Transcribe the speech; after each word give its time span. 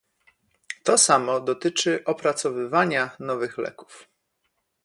To 0.83 0.97
samo 0.97 1.39
dotyczy 1.39 2.03
opracowywania 2.05 3.15
nowych 3.19 3.57
leków 3.57 4.07